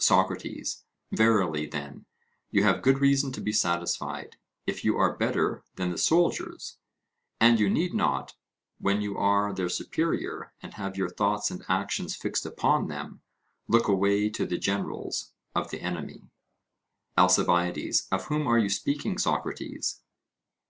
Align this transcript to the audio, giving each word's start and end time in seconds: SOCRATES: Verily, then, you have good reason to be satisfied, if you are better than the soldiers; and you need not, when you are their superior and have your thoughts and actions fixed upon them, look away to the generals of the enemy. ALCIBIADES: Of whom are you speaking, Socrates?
SOCRATES: 0.00 0.82
Verily, 1.12 1.66
then, 1.66 2.06
you 2.50 2.62
have 2.62 2.80
good 2.80 3.00
reason 3.00 3.32
to 3.32 3.40
be 3.42 3.52
satisfied, 3.52 4.36
if 4.66 4.82
you 4.82 4.96
are 4.96 5.14
better 5.14 5.62
than 5.76 5.90
the 5.90 5.98
soldiers; 5.98 6.78
and 7.38 7.60
you 7.60 7.68
need 7.68 7.92
not, 7.92 8.32
when 8.78 9.02
you 9.02 9.18
are 9.18 9.52
their 9.52 9.68
superior 9.68 10.54
and 10.62 10.72
have 10.72 10.96
your 10.96 11.10
thoughts 11.10 11.50
and 11.50 11.66
actions 11.68 12.16
fixed 12.16 12.46
upon 12.46 12.88
them, 12.88 13.20
look 13.68 13.86
away 13.86 14.30
to 14.30 14.46
the 14.46 14.56
generals 14.56 15.34
of 15.54 15.70
the 15.70 15.82
enemy. 15.82 16.30
ALCIBIADES: 17.18 18.08
Of 18.10 18.28
whom 18.28 18.46
are 18.46 18.56
you 18.58 18.70
speaking, 18.70 19.18
Socrates? 19.18 20.00